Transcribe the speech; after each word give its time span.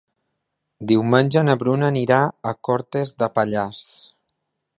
Diumenge 0.91 1.43
na 1.49 1.57
Bruna 1.65 1.89
anirà 1.93 2.17
a 2.53 2.55
Cortes 2.69 3.15
de 3.21 3.29
Pallars. 3.37 3.85